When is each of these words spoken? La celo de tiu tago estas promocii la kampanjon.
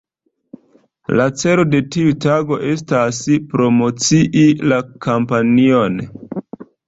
La 1.19 1.25
celo 1.41 1.65
de 1.73 1.81
tiu 1.95 2.13
tago 2.23 2.57
estas 2.71 3.19
promocii 3.51 4.47
la 4.71 4.79
kampanjon. 5.07 6.01